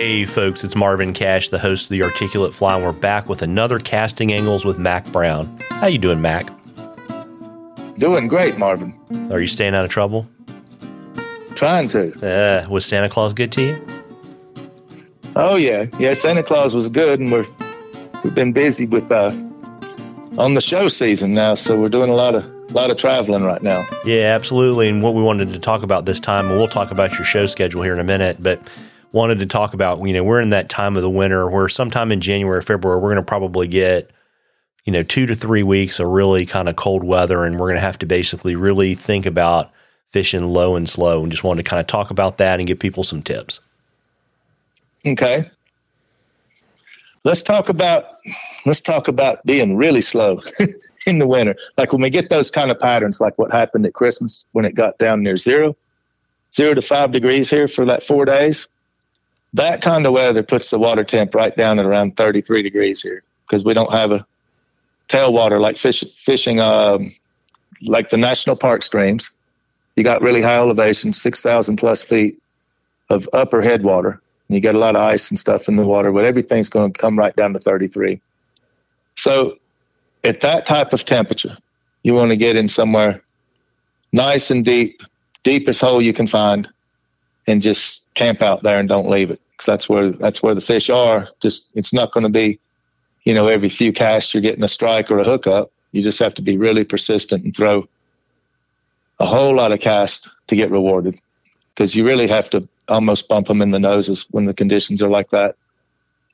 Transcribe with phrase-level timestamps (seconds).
[0.00, 3.42] Hey, folks, it's Marvin Cash, the host of the Articulate Fly, and we're back with
[3.42, 5.54] another Casting Angles with Mac Brown.
[5.72, 6.50] How you doing, Mac?
[7.98, 8.98] Doing great, Marvin.
[9.30, 10.26] Are you staying out of trouble?
[11.54, 12.18] Trying to.
[12.26, 13.86] Uh, was Santa Claus good to you?
[15.36, 16.14] Oh yeah, yeah.
[16.14, 17.46] Santa Claus was good, and we're
[18.24, 19.36] we've been busy with uh,
[20.38, 23.44] on the show season now, so we're doing a lot of a lot of traveling
[23.44, 23.86] right now.
[24.06, 24.88] Yeah, absolutely.
[24.88, 27.44] And what we wanted to talk about this time, and we'll talk about your show
[27.44, 28.66] schedule here in a minute, but
[29.12, 32.12] wanted to talk about, you know, we're in that time of the winter where sometime
[32.12, 34.10] in January, February, we're going to probably get,
[34.84, 37.44] you know, two to three weeks of really kind of cold weather.
[37.44, 39.70] And we're going to have to basically really think about
[40.12, 42.78] fishing low and slow and just wanted to kind of talk about that and give
[42.78, 43.60] people some tips.
[45.06, 45.50] Okay.
[47.24, 48.06] Let's talk about
[48.64, 50.42] let's talk about being really slow
[51.06, 51.54] in the winter.
[51.76, 54.74] Like when we get those kind of patterns, like what happened at Christmas when it
[54.74, 55.76] got down near zero,
[56.54, 58.66] zero to five degrees here for that four days
[59.54, 63.22] that kind of weather puts the water temp right down at around 33 degrees here
[63.46, 64.24] because we don't have a
[65.08, 67.14] tailwater like fish, fishing um,
[67.82, 69.30] like the national park streams.
[69.96, 72.40] You got really high elevation, 6,000 plus feet
[73.10, 74.20] of upper headwater.
[74.48, 76.92] And you get a lot of ice and stuff in the water, but everything's going
[76.92, 78.20] to come right down to 33.
[79.16, 79.58] So
[80.22, 81.56] at that type of temperature,
[82.02, 83.22] you want to get in somewhere
[84.12, 85.02] nice and deep,
[85.42, 86.68] deepest hole you can find,
[87.46, 90.60] and just camp out there and don't leave it because that's where that's where the
[90.60, 91.28] fish are.
[91.40, 92.60] Just it's not going to be,
[93.24, 95.72] you know, every few casts you're getting a strike or a hookup.
[95.92, 97.88] You just have to be really persistent and throw
[99.18, 101.18] a whole lot of cast to get rewarded
[101.74, 105.08] because you really have to almost bump them in the noses when the conditions are
[105.08, 105.56] like that.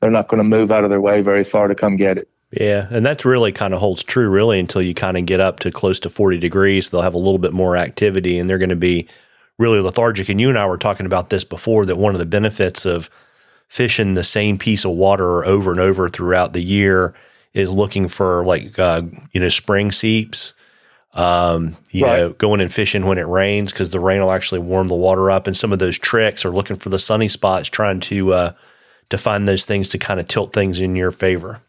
[0.01, 2.29] They're not going to move out of their way very far to come get it.
[2.51, 5.61] Yeah, and that's really kind of holds true really until you kind of get up
[5.61, 6.91] to close to 40 degrees.
[6.91, 9.09] They'll have a little bit more activity and they're going to be
[9.59, 10.29] really lethargic.
[10.29, 13.11] And you and I were talking about this before that one of the benefits of
[13.69, 17.15] fishing the same piece of water over and over throughout the year
[17.55, 19.03] is looking for like uh,
[19.33, 20.53] you know spring seeps.
[21.15, 22.19] Um, you right.
[22.19, 25.31] know, going and fishing when it rains because the rain will actually warm the water
[25.31, 28.53] up, and some of those tricks are looking for the sunny spots, trying to uh,
[29.09, 31.63] to find those things to kind of tilt things in your favor.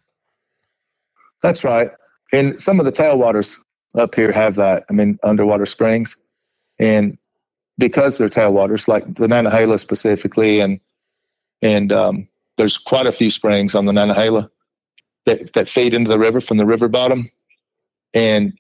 [1.42, 1.92] That's right,
[2.34, 3.56] and some of the tailwaters
[3.96, 4.84] up here have that.
[4.90, 6.18] I mean, underwater springs,
[6.78, 7.18] and
[7.78, 10.80] because they're tailwaters, like the Nantahala specifically, and
[11.62, 12.28] and um,
[12.58, 14.50] there's quite a few springs on the Nantahala
[15.26, 17.30] that that feed into the river from the river bottom,
[18.14, 18.58] and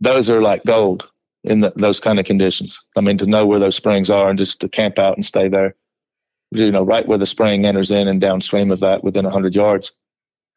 [0.00, 1.08] those are like gold
[1.44, 2.78] in the, those kind of conditions.
[2.96, 5.48] I mean, to know where those springs are and just to camp out and stay
[5.48, 5.74] there,
[6.50, 9.96] you know, right where the spring enters in and downstream of that within hundred yards,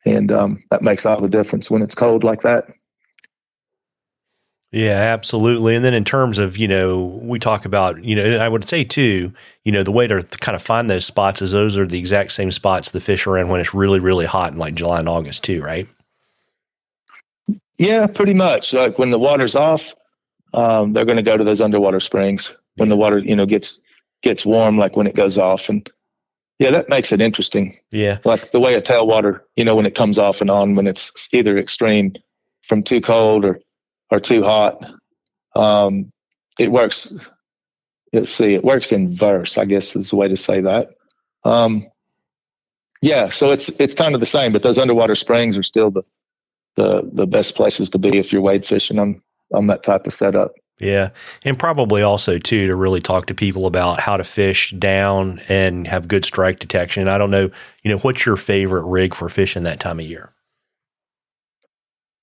[0.06, 2.66] and um, that makes all the difference when it's cold like that.
[4.72, 5.76] Yeah, absolutely.
[5.76, 8.86] And then in terms of, you know, we talk about, you know, I would say
[8.86, 9.34] too,
[9.66, 12.32] you know, the way to kind of find those spots is those are the exact
[12.32, 15.10] same spots the fish are in when it's really, really hot in like July and
[15.10, 15.88] August too, right?
[17.78, 18.74] Yeah, pretty much.
[18.74, 19.94] Like when the water's off,
[20.54, 23.80] um, they're going to go to those underwater springs when the water, you know, gets
[24.22, 25.90] gets warm, like when it goes off, and
[26.60, 27.78] yeah, that makes it interesting.
[27.92, 30.88] Yeah, like the way a tailwater, you know, when it comes off and on, when
[30.88, 32.14] it's either extreme
[32.68, 33.60] from too cold or
[34.12, 34.84] or too hot.
[35.56, 36.12] Um,
[36.60, 37.14] it works.
[38.14, 39.58] Let's see, it works in verse.
[39.58, 40.90] I guess is the way to say that.
[41.44, 41.88] Um,
[43.02, 46.04] yeah, so it's it's kind of the same, but those underwater springs are still the
[46.76, 49.22] the the best places to be if you're wade fishing on
[49.54, 50.52] on that type of setup.
[50.80, 51.10] Yeah,
[51.44, 55.88] and probably also too to really talk to people about how to fish down and
[55.88, 57.08] have good strike detection.
[57.08, 57.52] I don't know,
[57.84, 60.34] you know, what's your favorite rig for fishing that time of year?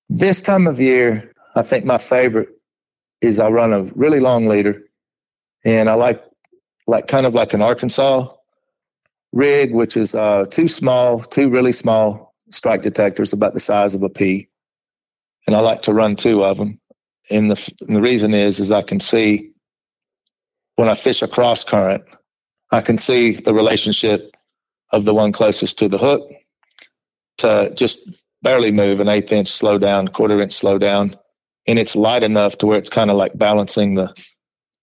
[0.09, 2.47] This time of year, I think my favorite
[3.19, 4.81] is I run a really long leader,
[5.65, 6.23] and I like
[6.87, 8.33] like kind of like an Arkansas
[9.33, 14.03] rig, which is uh, two small, two really small strike detectors about the size of
[14.03, 14.47] a pea,
[15.45, 16.79] and I like to run two of them.
[17.29, 19.51] And the and the reason is is I can see
[20.77, 22.05] when I fish a cross current,
[22.71, 24.33] I can see the relationship
[24.93, 26.31] of the one closest to the hook
[27.39, 28.09] to just
[28.43, 31.15] barely move an eighth inch slow down, quarter inch slow down,
[31.69, 34.11] and it's light enough to where it's kind of like balancing the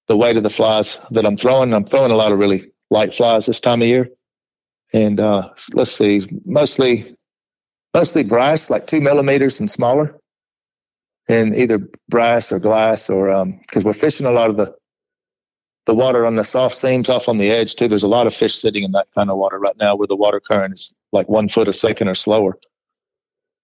[0.06, 1.75] the weight of the flies that I'm throwing.
[1.75, 4.09] I'm throwing a lot of really light flies this time of year,
[4.93, 7.17] and uh, let's see, mostly
[7.93, 10.17] mostly brass, like two millimeters and smaller,
[11.29, 13.27] and either brass or glass, or
[13.62, 14.73] because um, we're fishing a lot of the
[15.87, 17.89] the water on the soft seams off on the edge too.
[17.89, 20.15] There's a lot of fish sitting in that kind of water right now, where the
[20.15, 22.56] water current is like one foot a second or slower,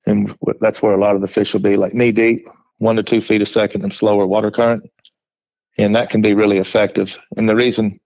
[0.09, 2.49] and that's where a lot of the fish will be, like knee deep
[2.82, 4.90] one to two feet a second and slower water current.
[5.79, 7.17] And that can be really effective.
[7.37, 8.00] And the reason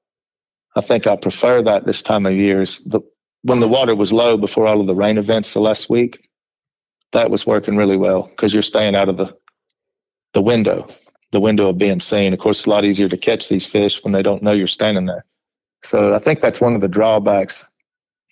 [0.76, 3.00] I think I prefer that this time of year is the,
[3.42, 6.28] when the water was low before all of the rain events the last week,
[7.12, 9.34] that was working really well because you're staying out of the
[10.34, 10.86] the window,
[11.32, 12.34] the window of being seen.
[12.34, 14.66] Of course, it's a lot easier to catch these fish when they don't know you're
[14.66, 15.24] standing there.
[15.82, 17.64] So I think that's one of the drawbacks.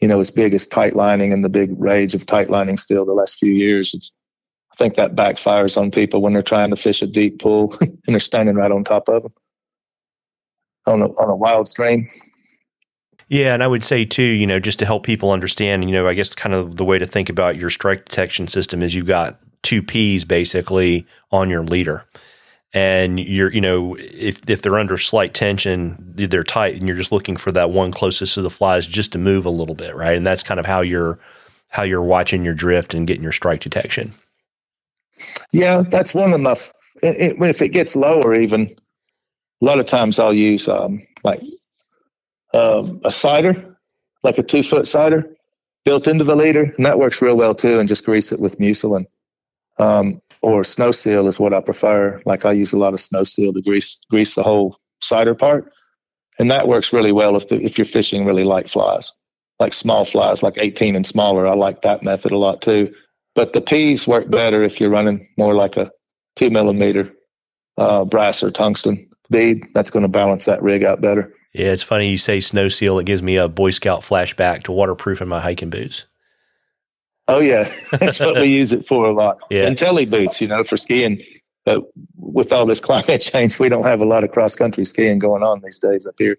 [0.02, 3.06] You know, as big as tight lining and the big rage of tight lining still
[3.06, 3.94] the last few years.
[3.94, 4.12] It's,
[4.74, 7.98] I think that backfires on people when they're trying to fish a deep pool and
[8.06, 9.32] they're standing right on top of them
[10.86, 12.10] on a, on a wild stream.
[13.28, 16.08] Yeah, and I would say too, you know, just to help people understand, you know,
[16.08, 19.06] I guess kind of the way to think about your strike detection system is you've
[19.06, 22.04] got two P's basically on your leader.
[22.72, 27.12] And you're, you know, if if they're under slight tension, they're tight, and you're just
[27.12, 30.16] looking for that one closest to the flies just to move a little bit, right?
[30.16, 31.20] And that's kind of how you're
[31.70, 34.12] how you're watching your drift and getting your strike detection.
[35.52, 36.52] Yeah, that's one of my.
[37.02, 38.74] It, it, if it gets lower, even
[39.60, 41.40] a lot of times I'll use um, like
[42.52, 43.76] um, a sighter,
[44.22, 45.34] like a two foot sighter
[45.84, 47.78] built into the leader, and that works real well too.
[47.78, 49.04] And just grease it with mucilin.
[49.78, 52.20] Um, or snow seal is what I prefer.
[52.26, 55.72] Like I use a lot of snow seal to grease grease the whole sighter part,
[56.38, 59.12] and that works really well if the, if you're fishing really light flies,
[59.58, 61.46] like small flies, like 18 and smaller.
[61.46, 62.94] I like that method a lot too.
[63.34, 65.90] But the P's work better if you're running more like a
[66.36, 67.12] two millimeter
[67.76, 69.66] uh, brass or tungsten bead.
[69.74, 71.34] That's going to balance that rig out better.
[71.52, 72.98] Yeah, it's funny you say snow seal.
[72.98, 76.04] It gives me a Boy Scout flashback to waterproofing my hiking boots.
[77.28, 79.38] Oh yeah, that's what we use it for a lot.
[79.50, 81.22] Yeah, and tele boots, you know, for skiing.
[81.64, 81.84] But
[82.16, 85.42] with all this climate change, we don't have a lot of cross country skiing going
[85.42, 86.38] on these days up here.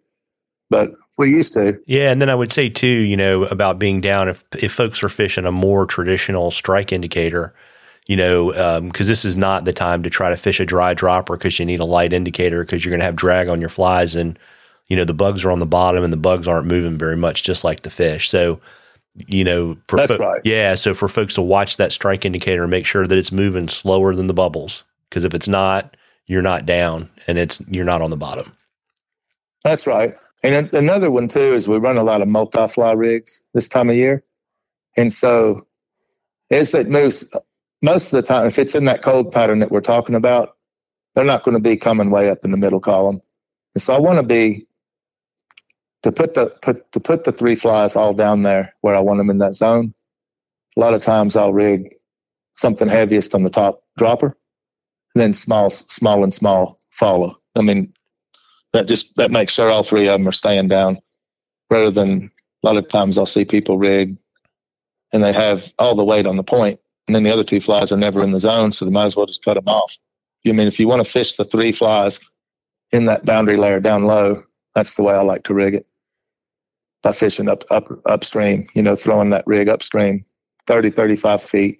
[0.75, 1.79] But we used to.
[1.85, 4.27] Yeah, and then I would say too, you know, about being down.
[4.27, 7.53] If if folks are fishing a more traditional strike indicator,
[8.07, 10.93] you know, because um, this is not the time to try to fish a dry
[10.93, 13.69] dropper because you need a light indicator because you're going to have drag on your
[13.69, 14.37] flies and
[14.87, 17.43] you know the bugs are on the bottom and the bugs aren't moving very much
[17.43, 18.59] just like the fish so
[19.27, 20.41] you know for That's fo- right.
[20.43, 23.67] yeah so for folks to watch that strike indicator and make sure that it's moving
[23.67, 25.95] slower than the bubbles because if it's not
[26.27, 28.51] you're not down and it's you're not on the bottom
[29.63, 33.67] that's right and another one too is we run a lot of multi-fly rigs this
[33.67, 34.23] time of year
[34.97, 35.65] and so
[36.51, 37.29] as it moves
[37.81, 40.57] most of the time if it's in that cold pattern that we're talking about
[41.13, 43.21] they're not going to be coming way up in the middle column
[43.73, 44.67] and so i want to be
[46.05, 49.17] to put the put to put the three flies all down there where I want
[49.17, 49.95] them in that zone.
[50.77, 51.95] A lot of times I'll rig
[52.53, 54.37] something heaviest on the top dropper,
[55.15, 57.39] and then small, small and small follow.
[57.55, 57.91] I mean,
[58.75, 60.99] that just that makes sure all three of them um, are staying down,
[61.69, 62.29] rather than
[62.61, 64.17] a lot of times I'll see people rig,
[65.13, 67.91] and they have all the weight on the point, and then the other two flies
[67.93, 69.97] are never in the zone, so they might as well just cut them off.
[70.43, 72.19] You I mean if you want to fish the three flies
[72.91, 74.43] in that boundary layer down low,
[74.73, 75.87] that's the way I like to rig it
[77.01, 80.25] by fishing up, up upstream, you know, throwing that rig upstream
[80.67, 81.79] 30, 35 feet.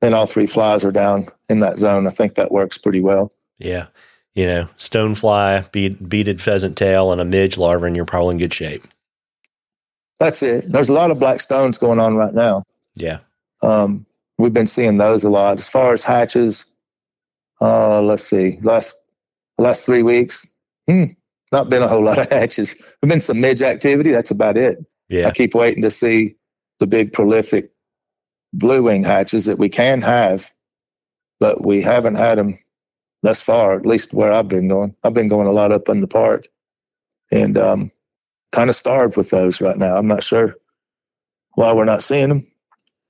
[0.00, 2.06] Then all three flies are down in that zone.
[2.06, 3.32] I think that works pretty well.
[3.58, 3.86] Yeah.
[4.34, 8.38] You know, stonefly, bead, beaded pheasant tail, and a midge larva, and you're probably in
[8.38, 8.86] good shape.
[10.18, 10.64] That's it.
[10.70, 12.64] There's a lot of black stones going on right now.
[12.96, 13.18] Yeah.
[13.62, 14.06] Um,
[14.38, 15.58] we've been seeing those a lot.
[15.58, 16.74] As far as hatches,
[17.60, 18.94] uh, let's see, last
[19.58, 20.46] last three weeks,
[20.86, 21.04] hmm,
[21.52, 22.74] not been a whole lot of hatches.
[22.74, 24.10] There've been some midge activity.
[24.10, 24.84] That's about it.
[25.08, 25.28] Yeah.
[25.28, 26.36] I keep waiting to see
[26.80, 27.70] the big prolific
[28.52, 30.50] blue wing hatches that we can have,
[31.40, 32.58] but we haven't had them
[33.24, 34.94] thus far, at least where I've been going.
[35.02, 36.46] I've been going a lot up in the park
[37.32, 37.90] and um,
[38.52, 39.96] kind of starved with those right now.
[39.96, 40.54] I'm not sure
[41.54, 42.46] why we're not seeing them.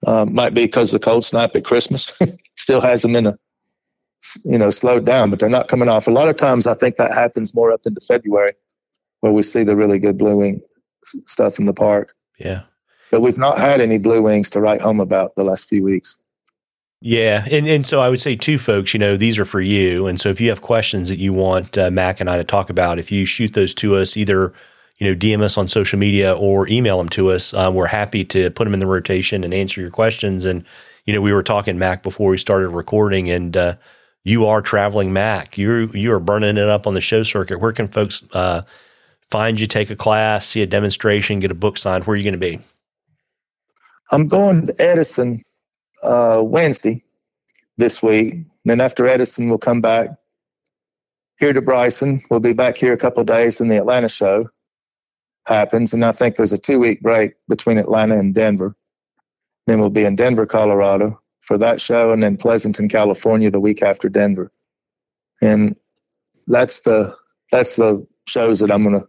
[0.07, 2.13] Um, might be because the cold snap at Christmas
[2.57, 3.39] still has them in a
[4.45, 6.07] you know, slowed down, but they're not coming off.
[6.07, 8.55] A lot of times I think that happens more up into February
[9.21, 10.61] where we see the really good blue wing
[11.27, 12.15] stuff in the park.
[12.39, 12.63] Yeah.
[13.11, 16.17] But we've not had any blue wings to write home about the last few weeks.
[17.07, 20.07] Yeah, and and so I would say two folks, you know, these are for you.
[20.07, 22.71] And so if you have questions that you want uh, Mac and I to talk
[22.71, 24.55] about, if you shoot those to us, either
[24.97, 28.25] you know DM us on social media or email them to us, um, we're happy
[28.25, 30.47] to put them in the rotation and answer your questions.
[30.47, 30.65] And
[31.05, 33.75] you know, we were talking Mac before we started recording, and uh,
[34.23, 35.59] you are traveling Mac.
[35.59, 37.61] You you are burning it up on the show circuit.
[37.61, 38.63] Where can folks uh,
[39.31, 39.67] find you?
[39.67, 42.05] Take a class, see a demonstration, get a book signed.
[42.07, 42.61] Where are you going to be?
[44.11, 45.43] I'm going to Edison
[46.03, 47.05] uh, Wednesday
[47.77, 48.35] this week.
[48.65, 50.11] Then after Edison, we'll come back
[51.39, 52.23] here to Bryson.
[52.31, 54.49] We'll be back here a couple days, and the Atlanta show
[55.47, 55.93] happens.
[55.93, 58.75] And I think there's a two week break between Atlanta and Denver.
[59.67, 63.83] Then we'll be in Denver, Colorado for that show, and then Pleasanton, California, the week
[63.83, 64.49] after Denver.
[65.43, 65.77] And
[66.47, 67.17] that's the
[67.51, 69.09] that's the shows that I'm going to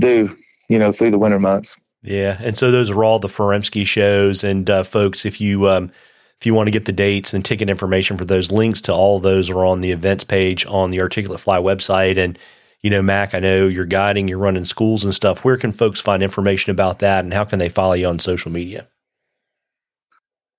[0.00, 0.36] do,
[0.68, 1.79] you know, through the winter months.
[2.02, 4.42] Yeah, and so those are all the Furimsky shows.
[4.42, 5.92] And uh, folks, if you um,
[6.40, 9.20] if you want to get the dates and ticket information for those, links to all
[9.20, 12.16] those are on the events page on the Articulate Fly website.
[12.16, 12.38] And
[12.80, 15.44] you know, Mac, I know you're guiding, you're running schools and stuff.
[15.44, 18.50] Where can folks find information about that, and how can they follow you on social
[18.50, 18.88] media?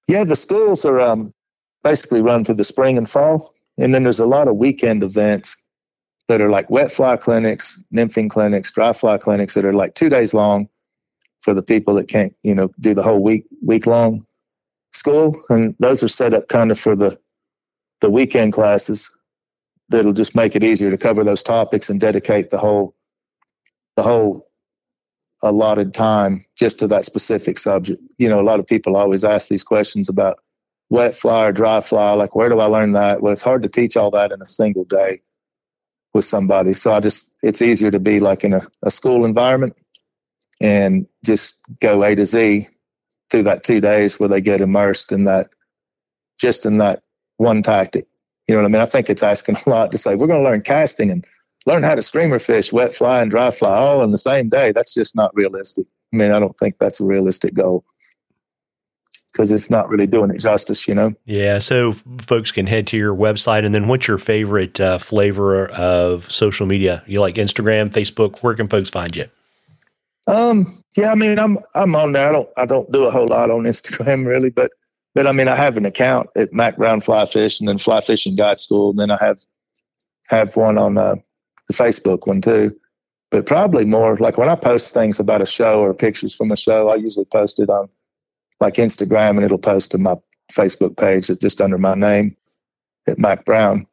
[0.07, 1.33] Yeah, the schools are um,
[1.83, 5.55] basically run through the spring and fall, and then there's a lot of weekend events
[6.27, 10.09] that are like wet fly clinics, nymphing clinics, dry fly clinics that are like two
[10.09, 10.69] days long
[11.41, 14.25] for the people that can't, you know, do the whole week week long
[14.93, 17.19] school, and those are set up kind of for the
[18.01, 19.09] the weekend classes
[19.89, 22.95] that'll just make it easier to cover those topics and dedicate the whole
[23.95, 24.47] the whole
[25.43, 28.01] allotted time just to that specific subject.
[28.17, 30.39] You know, a lot of people always ask these questions about
[30.89, 33.21] wet fly or dry fly, like where do I learn that?
[33.21, 35.21] Well, it's hard to teach all that in a single day
[36.13, 36.73] with somebody.
[36.73, 39.77] So I just it's easier to be like in a, a school environment
[40.61, 42.67] and just go A to Z
[43.31, 45.49] through that two days where they get immersed in that
[46.39, 47.01] just in that
[47.37, 48.07] one tactic.
[48.47, 48.81] You know what I mean?
[48.81, 51.25] I think it's asking a lot to say we're going to learn casting and
[51.65, 54.71] learn how to streamer fish, wet fly and dry fly all in the same day.
[54.71, 55.85] That's just not realistic.
[56.13, 57.83] I mean, I don't think that's a realistic goal
[59.31, 61.13] because it's not really doing it justice, you know?
[61.25, 61.59] Yeah.
[61.59, 63.65] So folks can head to your website.
[63.65, 67.01] And then what's your favorite uh, flavor of social media?
[67.07, 68.39] You like Instagram, Facebook?
[68.39, 69.27] Where can folks find you?
[70.27, 72.29] Um, yeah, I mean, I'm, I'm on there.
[72.29, 74.71] I don't, I don't do a whole lot on Instagram really, but,
[75.13, 78.01] but I mean, I have an account at Mac Brown Fly Fish and then Fly
[78.01, 78.91] Fishing Guide School.
[78.91, 79.39] And then I have,
[80.27, 81.15] have one on, uh,
[81.67, 82.75] the Facebook one too.
[83.29, 86.57] But probably more like when I post things about a show or pictures from a
[86.57, 87.87] show, I usually post it on
[88.59, 90.15] like Instagram and it'll post to my
[90.51, 92.35] Facebook page just under my name
[93.07, 93.87] at Mac Brown.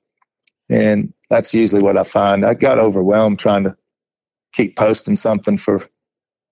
[0.69, 2.45] And that's usually what I find.
[2.45, 3.77] I got overwhelmed trying to
[4.53, 5.89] keep posting something for,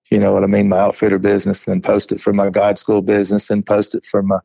[0.09, 3.01] you know what I mean, my outfitter business, then post it for my guide school
[3.01, 4.39] business then post it for my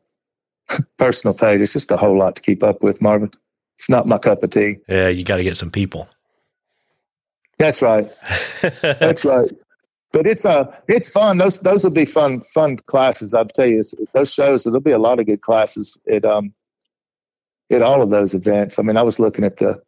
[0.97, 1.61] personal page.
[1.61, 3.31] It's just a whole lot to keep up with, Marvin.
[3.77, 4.77] It's not my cup of tea.
[4.87, 6.07] Yeah, you got to get some people.
[7.57, 8.07] That's right.
[8.81, 9.51] That's right.
[10.11, 11.39] But it's uh it's fun.
[11.39, 13.33] Those those will be fun fun classes.
[13.33, 14.63] I'll tell you, those shows.
[14.63, 16.53] There'll be a lot of good classes at um
[17.71, 18.77] at all of those events.
[18.77, 19.81] I mean, I was looking at the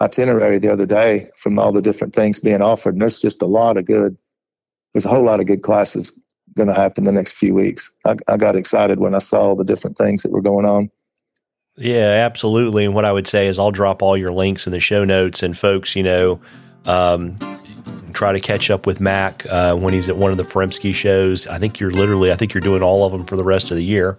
[0.00, 3.46] itinerary the other day from all the different things being offered, and there's just a
[3.46, 4.16] lot of good.
[4.94, 6.18] There's a whole lot of good classes
[6.56, 7.92] going to happen the next few weeks.
[8.06, 10.90] I, I got excited when I saw the different things that were going on.
[11.76, 12.84] Yeah, absolutely.
[12.84, 15.42] And what I would say is I'll drop all your links in the show notes.
[15.42, 16.40] And folks, you know,
[16.84, 17.36] um,
[18.12, 21.48] try to catch up with Mac uh, when he's at one of the Furimsky shows.
[21.48, 23.76] I think you're literally, I think you're doing all of them for the rest of
[23.76, 24.18] the year.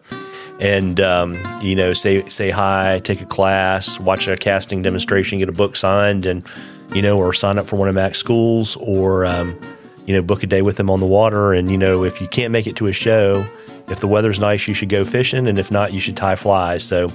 [0.60, 5.50] And um, you know, say say hi, take a class, watch a casting demonstration, get
[5.50, 6.48] a book signed, and
[6.94, 9.60] you know, or sign up for one of Mac's schools, or um,
[10.06, 11.54] you know, book a day with them on the water.
[11.54, 13.46] And you know, if you can't make it to a show,
[13.88, 16.84] if the weather's nice, you should go fishing, and if not, you should tie flies.
[16.84, 17.12] So,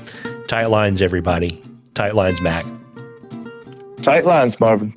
[0.47, 1.63] tight lines, everybody.
[1.95, 2.65] Tight lines, Mac.
[4.03, 4.95] Tight lines, Marvin.